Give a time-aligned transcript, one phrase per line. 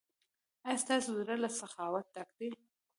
[0.67, 2.49] ایا ستاسو زړه له سخاوت ډک دی؟